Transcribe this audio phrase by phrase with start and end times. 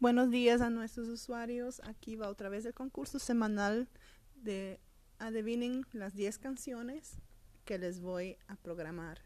[0.00, 1.82] Buenos días a nuestros usuarios.
[1.84, 3.86] Aquí va otra vez el concurso semanal
[4.34, 4.80] de
[5.18, 7.18] Adivinen las 10 canciones
[7.66, 9.20] que les voy a programar.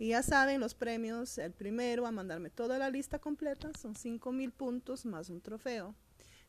[0.00, 4.32] Y ya saben, los premios, el primero a mandarme toda la lista completa son 5
[4.32, 5.94] mil puntos más un trofeo.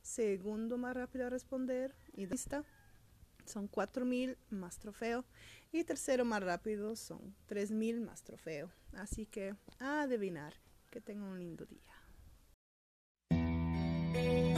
[0.02, 2.64] Segundo más rápido a responder y lista
[3.46, 5.24] son 4 mil más trofeo.
[5.72, 8.72] Y tercero más rápido son 3 mil más trofeo.
[8.94, 10.56] Así que a adivinar.
[10.90, 11.91] Que tengan un lindo día.
[14.14, 14.51] Thank you.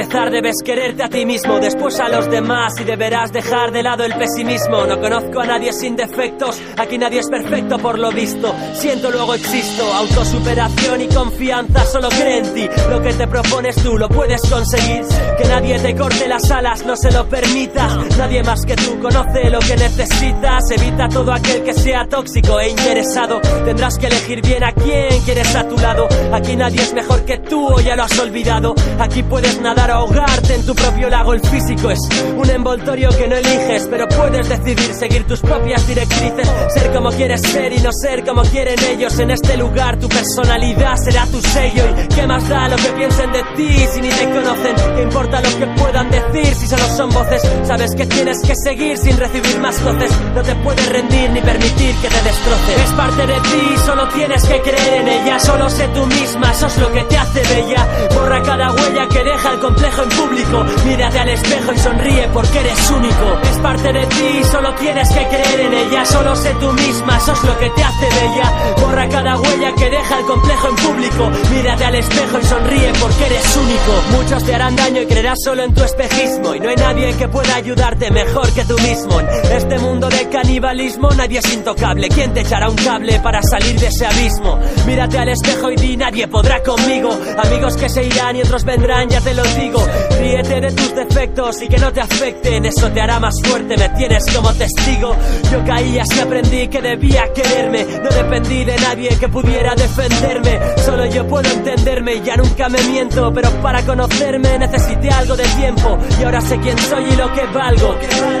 [0.00, 4.04] Empezar debes quererte a ti mismo, después a los demás y deberás dejar de lado
[4.04, 4.86] el pesimismo.
[4.86, 8.54] No conozco a nadie sin defectos, aquí nadie es perfecto por lo visto.
[8.74, 12.68] Siento luego existo, autosuperación y confianza, solo cree en ti.
[12.88, 15.02] Lo que te propones tú lo puedes conseguir.
[15.36, 18.16] Que nadie te corte las alas, no se lo permitas.
[18.16, 20.70] Nadie más que tú conoce lo que necesitas.
[20.70, 23.40] Evita todo aquel que sea tóxico e interesado.
[23.64, 26.06] Tendrás que elegir bien a quién quieres a tu lado.
[26.32, 28.76] Aquí nadie es mejor que tú o ya lo has olvidado.
[29.00, 31.34] Aquí puedes nadar o ahogarte en tu propio lago.
[31.34, 31.98] El físico es
[32.36, 36.48] un envoltorio que no eliges, pero puedes decidir seguir tus propias directrices.
[36.74, 39.18] Ser como quieres ser y no ser como quieren ellos.
[39.18, 41.84] En este lugar tu personalidad será tu sello.
[42.04, 44.74] ¿Y qué más da lo que piensen de ti si ni te conocen?
[44.96, 47.42] ¿Qué importa lo que puedan decir si solo son voces?
[47.64, 50.10] Sabes que tienes que seguir sin recibir más voces.
[50.34, 52.80] No te puedes rendir ni permitir que te destrocen.
[52.84, 55.38] Es parte de ti, solo tienes que creer en ella.
[55.38, 57.86] Solo sé tú misma, eso es lo que te hace bella.
[58.14, 60.64] Borra cada huella que deja el complejo en público.
[60.84, 63.38] Mírate al espejo y sonríe porque eres único.
[63.42, 66.04] Es parte de ti, solo tienes que creer en ella.
[66.04, 68.74] Solo sé tú misma, eso es lo que te hace bella.
[68.80, 71.30] Borra cada huella que deja el complejo en público.
[71.54, 74.18] Mírate al espejo y sonríe porque eres único.
[74.22, 76.54] Muchos te harán daño y creerás solo en tu espejismo.
[76.54, 79.20] Y no hay nadie que pueda ayudarte mejor que tú mismo.
[79.20, 82.08] En este mundo de canibalismo nadie es intocable.
[82.08, 84.58] ¿Quién te echará un cable para salir de ese abismo?
[84.86, 87.16] Mírate al espejo y di nadie podrá conmigo.
[87.44, 89.67] Amigos que se irán y otros vendrán, ya te lo digo.
[90.18, 92.64] Ríete de tus defectos y que no te afecten.
[92.64, 95.14] Eso te hará más fuerte, me tienes como testigo.
[95.50, 97.84] Yo caí así aprendí que debía quererme.
[98.02, 100.58] No dependí de nadie que pudiera defenderme.
[100.84, 103.32] Solo yo puedo entenderme y ya nunca me miento.
[103.32, 105.98] Pero para conocerme necesité algo de tiempo.
[106.20, 107.96] Y ahora sé quién soy y lo que valgo.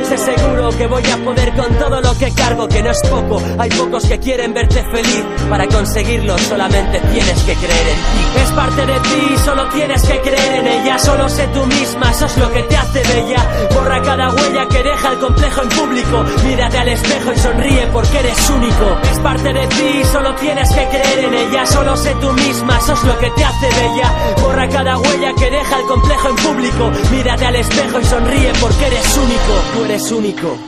[0.08, 3.42] Sé seguro que voy a poder con todo lo que cargo, que no es poco.
[3.58, 5.24] Hay pocos que quieren verte feliz.
[5.48, 8.40] Para conseguirlo solamente tienes que creer en ti.
[8.42, 10.98] Es parte de ti, solo tienes que creer en ella.
[11.08, 13.68] Solo sé tú misma, eso es lo que te hace bella.
[13.74, 16.24] Borra cada huella que deja el complejo en público.
[16.44, 18.98] Mírate al espejo y sonríe porque eres único.
[19.10, 21.64] Es parte de ti, solo tienes que creer en ella.
[21.64, 24.34] Solo sé tú misma, eso es lo que te hace bella.
[24.42, 26.92] Borra cada huella que deja el complejo en público.
[27.10, 29.52] Mírate al espejo y sonríe porque eres único.
[29.72, 30.58] Tú eres único.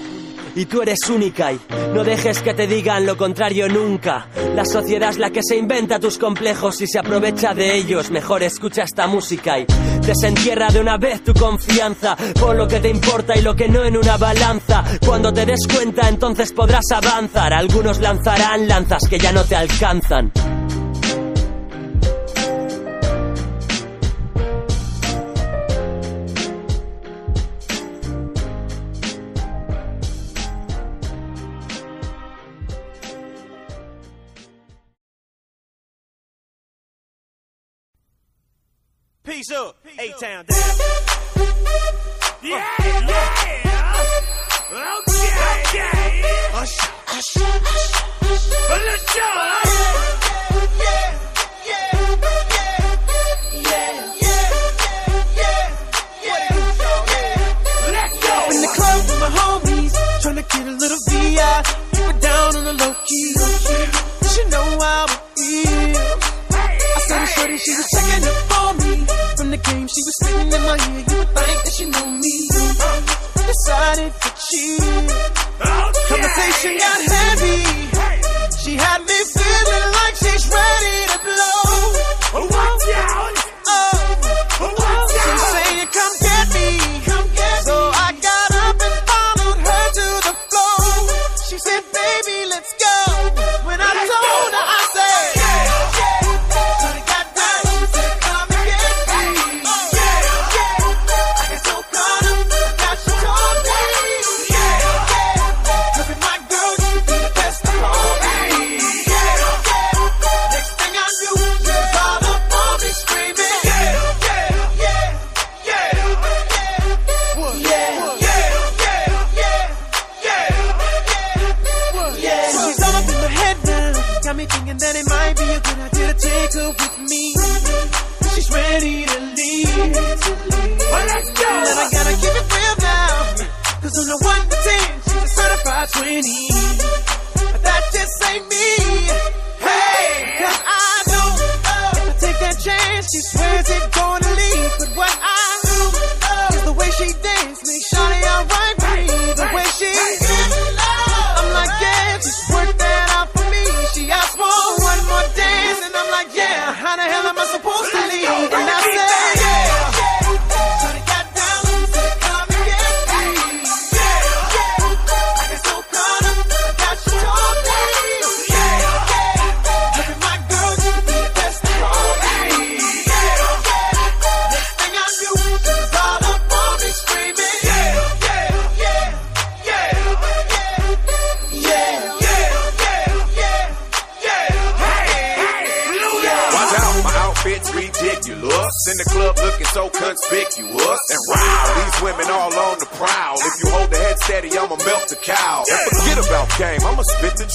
[0.55, 1.61] Y tú eres única y
[1.95, 4.27] no dejes que te digan lo contrario nunca.
[4.55, 8.11] La sociedad es la que se inventa tus complejos y se aprovecha de ellos.
[8.11, 9.67] Mejor escucha esta música y
[10.11, 12.17] desentierra de una vez tu confianza.
[12.41, 14.83] Pon lo que te importa y lo que no en una balanza.
[15.07, 17.53] Cuando te des cuenta entonces podrás avanzar.
[17.53, 20.33] Algunos lanzarán lanzas que ya no te alcanzan.
[39.31, 39.77] Peace up.
[39.97, 40.59] A Town down.
[42.43, 43.15] Yeah, yeah.
[44.75, 46.19] Okay, okay.
[46.51, 47.95] Hush, hush, hush.
[48.69, 49.29] Well, let's go.
[50.83, 51.15] Yeah,
[51.65, 52.01] yeah.
[60.21, 61.63] Tryna get a little VI,
[61.93, 63.33] keep it down on the low key.
[63.39, 63.87] Low key.
[64.37, 65.99] You know how it feels.
[66.51, 69.07] I started shorty, she was checking the phone for me.
[69.37, 71.05] From the game, she was sitting in my ear.
[71.09, 72.49] You would think that she knew me.
[73.51, 74.81] Decided to cheat.
[76.09, 77.63] Conversation got heavy.
[78.63, 82.47] She had me feeling like she's ready to blow.
[82.47, 83.40] Watch out.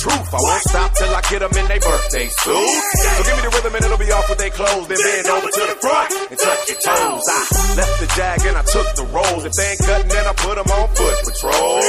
[0.05, 0.29] Truth.
[0.29, 2.81] I won't stop till I get them in their birthday suit.
[3.17, 4.85] So give me the rhythm and it'll be off with their clothes.
[4.85, 7.25] Then bend over to the front and touch your toes.
[7.25, 7.41] I
[7.73, 9.43] left the jag and I took the rolls.
[9.45, 11.81] If they ain't cutting, then I put them on foot patrol.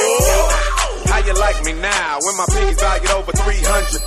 [1.07, 4.03] How you like me now when my pinky's valued over 300,000?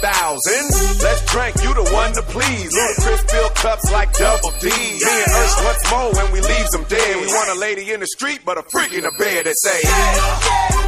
[0.99, 2.73] Let's drink, you the one to please.
[2.75, 4.67] Ludacris fill cups like double D.
[4.67, 7.15] Me and Ursh once more when we leaves them dead.
[7.21, 10.78] We want a lady in the street, but a freak in the bed that say,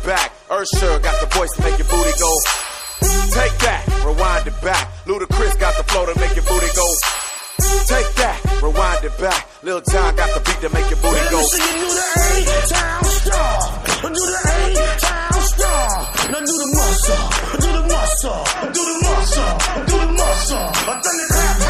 [0.00, 0.32] it back.
[0.48, 2.32] Ursher got the voice to make your booty go.
[3.32, 4.88] Take that, rewind it back.
[5.06, 6.86] Ludacris got the flow to make your booty go.
[7.86, 9.48] Take that, rewind it back.
[9.62, 11.40] Lil John got the beat to make your booty go.
[11.40, 13.82] Do the A-Town star.
[14.02, 15.88] Do the A-Town star.
[16.30, 17.24] Now do the muscle.
[17.60, 18.44] Do the muscle.
[18.74, 19.52] Do the muscle.
[19.86, 20.68] Do the muscle.
[20.68, 21.69] A thunderclap, hey.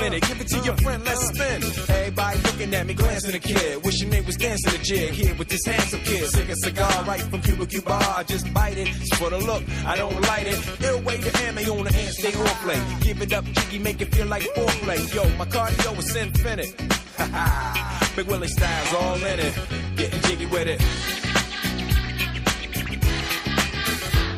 [0.00, 0.22] it.
[0.22, 1.62] Give it to your friend, let's spin.
[1.96, 3.84] Everybody looking at me, glancing a kid.
[3.84, 6.28] Wishing they was dancing a jig here with this handsome kid.
[6.28, 7.98] Sick a cigar right from Cuba Cuba.
[8.16, 8.88] I just bite it.
[8.88, 10.58] It's for the look, I don't light it.
[10.84, 12.80] Ill way to ammo on the hand, stay on play.
[13.00, 15.14] Give it up, jiggy, make it feel like foreplay.
[15.14, 16.74] Yo, my cardio is infinite.
[18.16, 19.54] Big Willie styles all in it.
[19.96, 20.80] Getting jiggy with it.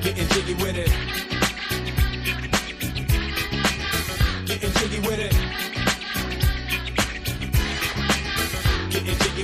[0.02, 0.90] Getting jiggy with it.
[4.46, 5.49] Getting jiggy with it.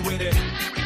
[0.01, 0.86] With it.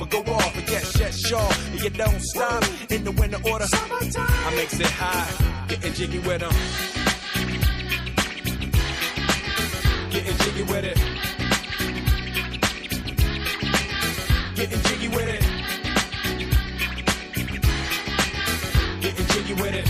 [0.01, 0.57] or go off.
[0.57, 1.49] And yes, yes, sure.
[1.73, 3.65] You don't stop in the winter order.
[3.71, 6.53] I makes it high, getting jiggy with them.
[10.09, 10.97] Getting jiggy with it.
[14.55, 15.41] Getting jiggy with it.
[19.01, 19.87] Getting jiggy with it.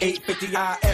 [0.00, 0.46] 850
[0.88, 0.93] IS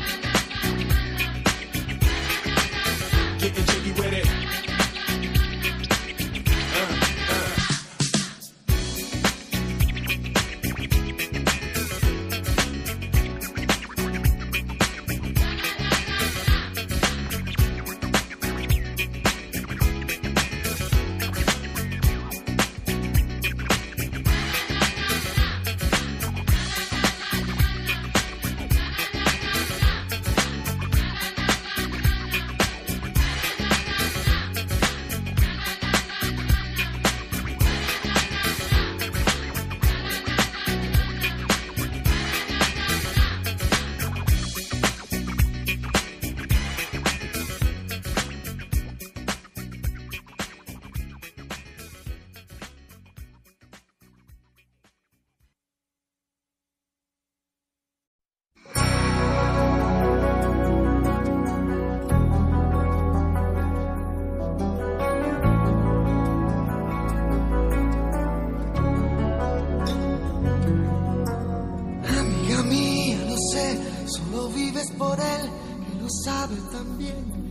[76.97, 77.41] Bien.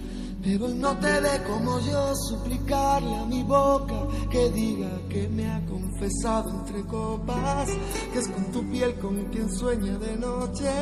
[0.42, 3.94] Pero no te ve como yo suplicarle a mi boca
[4.30, 7.68] que diga que me ha confesado entre copas,
[8.10, 10.72] que es con tu piel con quien sueña de noche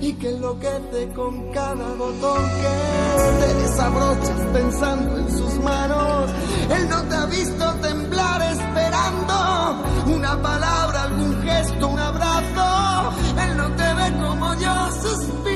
[0.00, 6.30] y que enloquece con cada botón que te desabrochas pensando en sus manos.
[6.68, 13.16] Él no te ha visto temblar esperando una palabra, algún gesto, un abrazo.
[13.40, 15.49] Él no te ve como yo suspirando con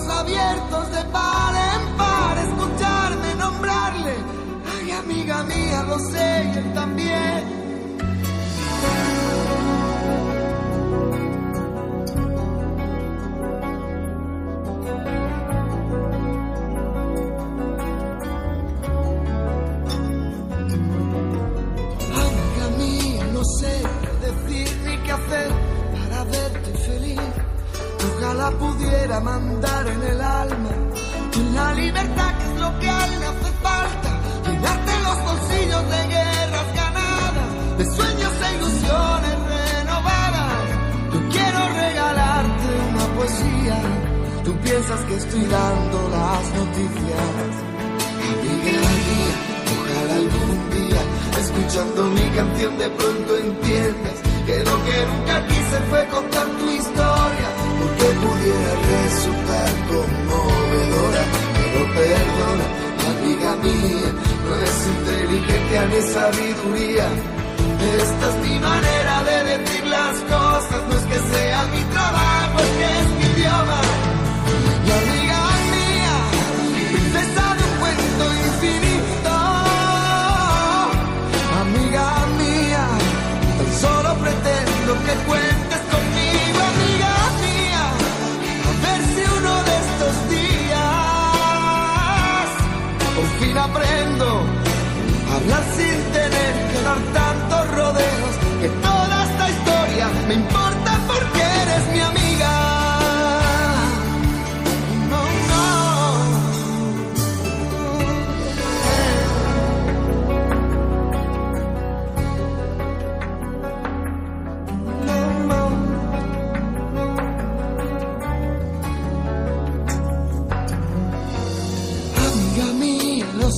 [0.00, 4.14] abiertos de par en par, escucharme nombrarle.
[4.74, 7.61] Ay, amiga mía, lo sé, y él también.
[28.32, 30.70] Ojalá pudiera mandar en el alma
[31.54, 34.10] la libertad que es lo que a él le hace falta.
[34.46, 40.64] Llenarte los bolsillos de guerras ganadas, de sueños e ilusiones renovadas.
[41.12, 43.78] Yo quiero regalarte una poesía.
[44.44, 47.52] Tú piensas que estoy dando las noticias.
[48.32, 49.36] Amiga mía,
[49.76, 51.02] ojalá algún día,
[51.38, 57.11] escuchando mi canción, de pronto entiendas que lo que nunca quise fue contar tu historia,
[57.82, 61.22] porque pudiera resultar conmovedora,
[61.56, 62.66] pero perdona,
[63.10, 64.10] amiga mía,
[64.44, 67.06] no es inteligencia ni sabiduría.
[68.02, 72.72] Esta es mi manera de decir las cosas, no es que sea mi trabajo, es
[72.78, 73.80] que es mi idioma.
[74.86, 75.40] Y amiga
[75.74, 76.16] mía,
[76.92, 79.34] princesa de un cuento infinito,
[81.62, 82.06] amiga
[82.38, 82.84] mía,
[83.58, 85.51] tan solo pretendo que cuentes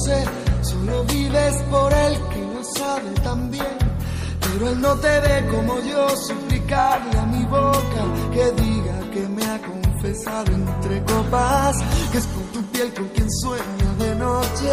[0.04, 0.24] sé,
[0.62, 3.78] solo vives por él que lo sabe tan bien.
[4.40, 8.02] Pero él no te ve como yo suplicarle a mi boca
[8.32, 11.76] que diga que me ha confesado entre copas,
[12.12, 14.72] que es con tu piel con quien sueña de noche.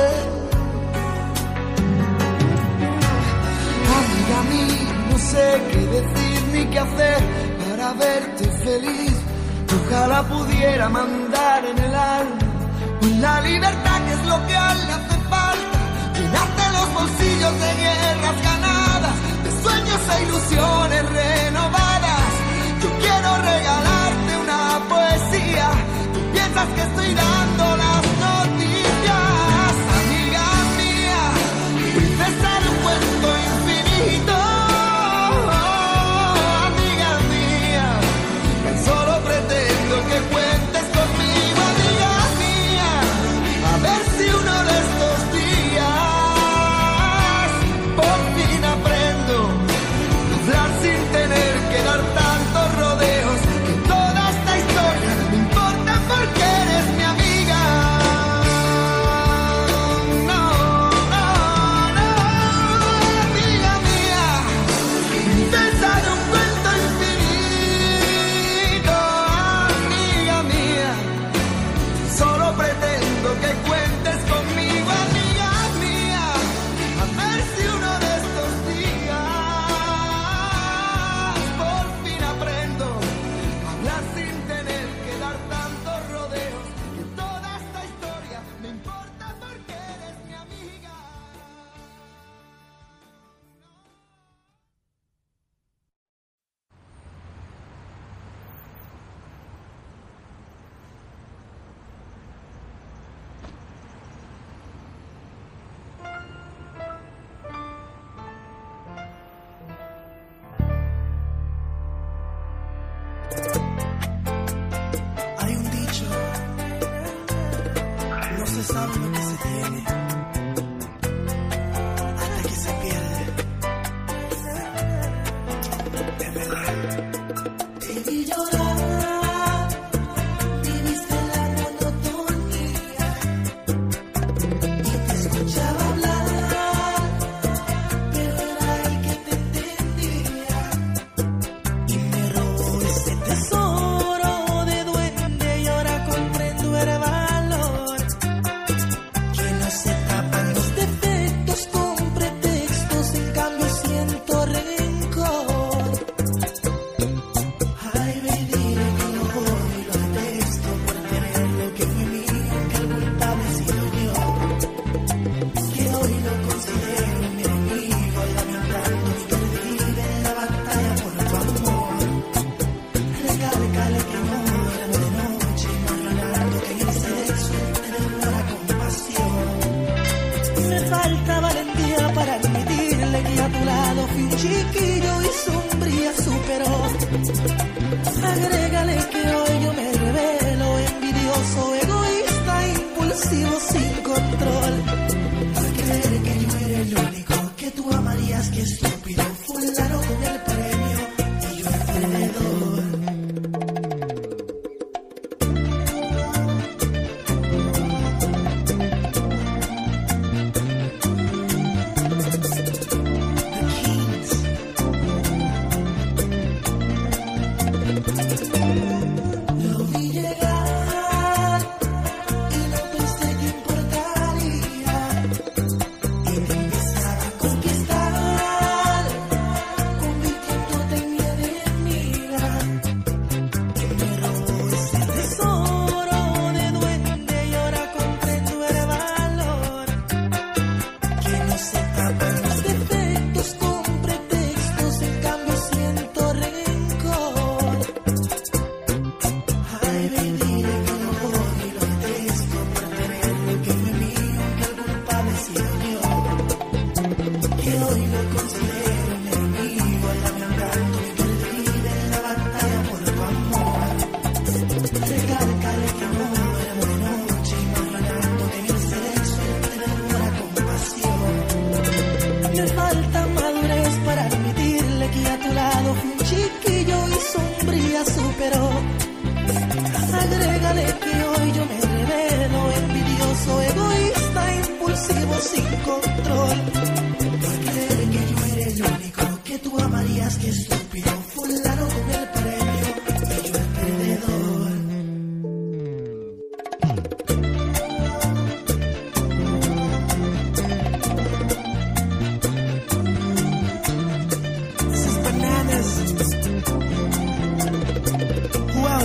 [4.00, 7.20] Amiga mía, no sé qué decir ni qué hacer
[7.60, 9.16] para verte feliz.
[9.80, 12.52] Ojalá pudiera mandar en el alma
[13.22, 15.21] la libertad que es lo que a él le hace.
[16.14, 22.32] Llenarte los bolsillos de guerras ganadas, de sueños e ilusiones renovadas.
[22.82, 25.68] Yo quiero regalarte una poesía.
[26.14, 27.61] Tú piensas que estoy dando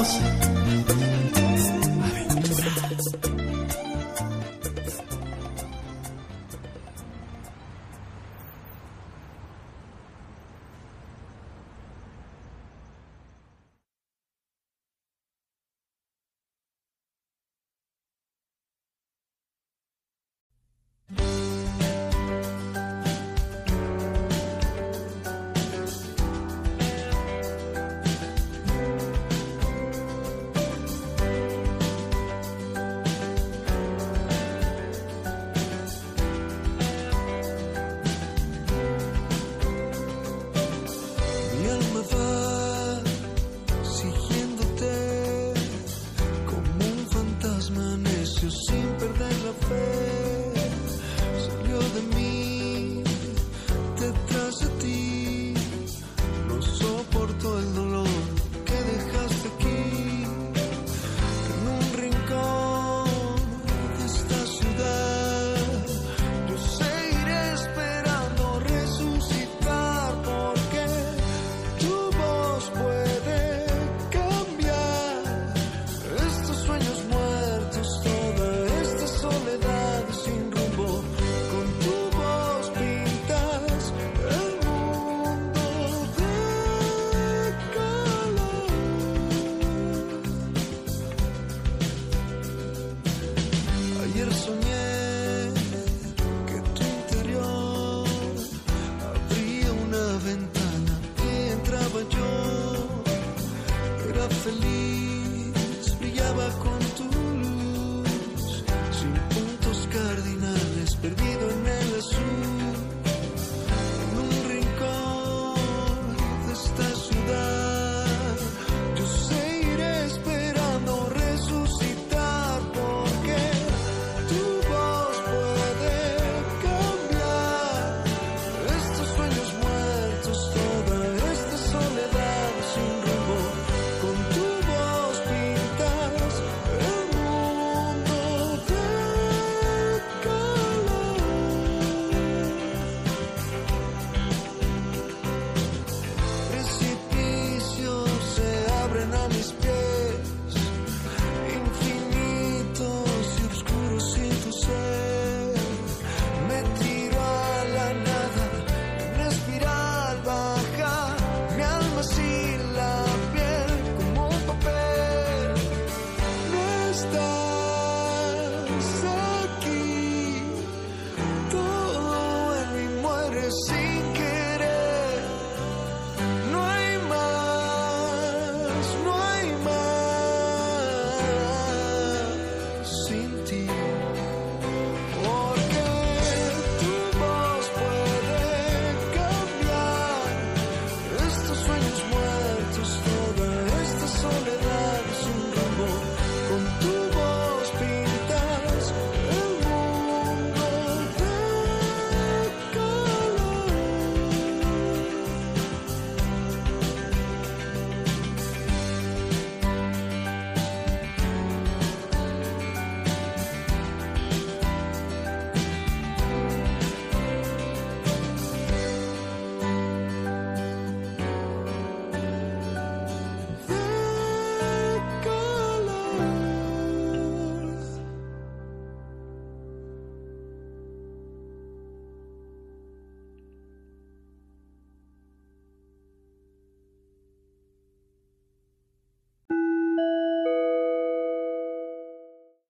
[0.06, 0.45] house